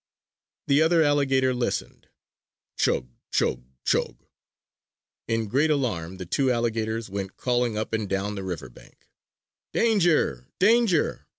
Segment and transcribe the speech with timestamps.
[0.65, 2.07] The other alligator listened:
[2.75, 3.07] Chug!
[3.29, 3.63] Chug!
[3.85, 4.25] Chug!
[5.27, 9.11] In great alarm the two alligators went calling up and down the river bank:
[9.73, 10.47] "Danger!
[10.57, 11.27] Danger!"